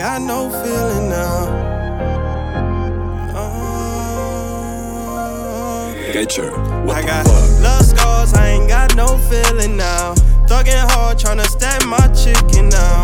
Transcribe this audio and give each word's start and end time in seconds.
got 0.00 0.22
no 0.22 0.48
feeling 0.48 1.10
now. 1.10 1.44
Uh, 3.36 4.62
Nature, 6.14 6.50
what 6.86 6.96
I 6.96 7.06
got 7.06 7.26
fuck? 7.26 7.60
love 7.60 7.84
scars, 7.84 8.32
I 8.32 8.48
ain't 8.48 8.66
got 8.66 8.96
no 8.96 9.18
feeling 9.28 9.76
now. 9.76 10.14
Thugging 10.46 10.90
hard, 10.92 11.18
tryna 11.18 11.44
stack 11.44 11.84
my 11.84 12.08
chicken 12.14 12.70
now. 12.70 12.99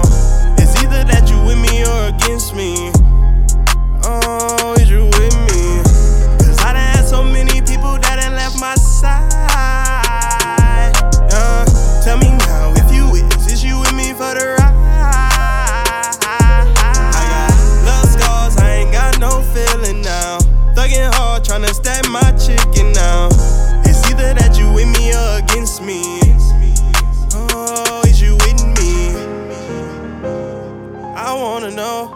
Wanna 31.61 31.75
know. 31.75 32.13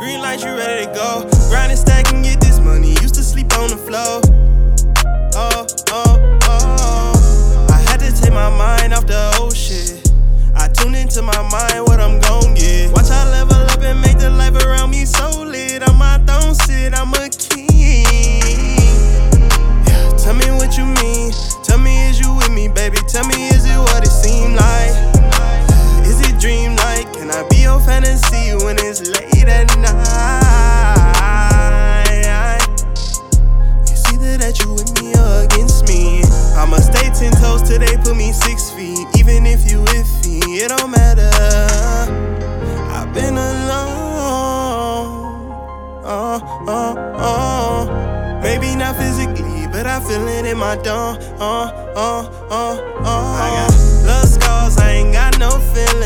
Green 0.00 0.20
light, 0.20 0.42
you 0.42 0.50
ready 0.56 0.84
to 0.84 0.92
go? 0.92 1.30
Grind 1.48 1.70
and 1.70 1.78
stack 1.78 2.12
and 2.12 2.24
get 2.24 2.40
this 2.40 2.58
money. 2.58 2.90
Used 3.02 3.14
to 3.14 3.22
sleep 3.22 3.56
on 3.56 3.70
the 3.70 3.76
floor. 3.76 4.20
Oh, 5.36 5.64
oh, 5.92 6.38
oh. 6.42 7.68
I 7.70 7.78
had 7.88 8.00
to 8.00 8.10
take 8.10 8.32
my 8.32 8.50
mind 8.50 8.94
off 8.94 9.06
the 9.06 9.38
old 9.38 9.56
shit. 9.56 10.10
I 10.56 10.66
tuned 10.66 10.96
into 10.96 11.22
my 11.22 11.40
mind 11.52 11.86
what 11.86 12.00
I'm 12.00 12.18
gon' 12.18 12.54
get. 12.54 12.90
Watch 12.90 13.12
I 13.12 13.30
level 13.30 13.62
up 13.70 13.80
and 13.80 14.00
make 14.00 14.18
the 14.18 14.30
life 14.30 14.56
around 14.64 14.90
me 14.90 15.04
so 15.04 15.44
lit. 15.44 15.88
I'm 15.88 15.96
my 15.96 16.18
throne 16.26 16.56
sit, 16.56 16.98
I'm 16.98 17.14
a 17.14 17.28
king. 17.28 18.02
Yeah, 19.86 20.16
tell 20.18 20.34
me 20.34 20.50
what 20.58 20.76
you 20.76 20.84
mean. 20.98 21.30
Tell 21.62 21.78
me 21.78 22.08
is 22.08 22.18
you 22.18 22.34
with 22.34 22.50
me, 22.50 22.66
baby? 22.66 22.98
Tell 23.06 23.24
me 23.28 23.53
put 38.04 38.16
me 38.16 38.32
six 38.32 38.70
feet. 38.70 39.06
Even 39.18 39.46
if 39.46 39.70
you 39.70 39.78
iffy, 39.96 40.40
it 40.62 40.68
don't 40.68 40.90
matter. 40.90 41.30
I've 42.92 43.12
been 43.14 43.34
alone. 43.34 45.08
Oh, 46.04 46.38
oh, 46.68 46.94
oh. 47.16 48.40
Maybe 48.42 48.76
not 48.76 48.96
physically, 48.96 49.66
but 49.72 49.86
I 49.86 50.00
feel 50.00 50.28
it 50.28 50.44
in 50.44 50.58
my 50.58 50.76
dome. 50.76 51.16
Oh, 51.40 51.72
oh, 51.96 52.46
oh, 52.50 53.00
oh. 53.00 53.34
I 53.42 53.48
got 53.56 54.06
love 54.06 54.28
scars, 54.28 54.76
I 54.78 54.90
ain't 54.90 55.12
got 55.14 55.38
no 55.38 55.50
feeling 55.72 56.03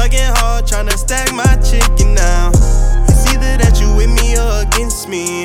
Thugging 0.00 0.34
hard, 0.38 0.64
tryna 0.64 0.96
stack 0.96 1.30
my 1.34 1.44
chicken 1.56 2.14
now. 2.14 2.48
It's 3.06 3.26
either 3.34 3.58
that 3.60 3.78
you 3.82 3.94
with 3.94 4.08
me 4.08 4.32
or 4.34 4.62
against 4.64 5.10
me. 5.10 5.44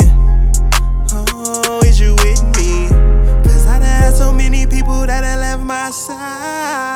Oh, 1.12 1.82
is 1.84 2.00
you 2.00 2.16
with 2.24 2.42
me? 2.56 2.88
Cause 3.44 3.68
I 3.68 3.80
done 3.80 3.84
had 3.84 4.14
so 4.14 4.32
many 4.32 4.66
people 4.66 5.06
that 5.08 5.26
I 5.26 5.36
left 5.36 5.62
my 5.62 5.92
side. 5.92 6.95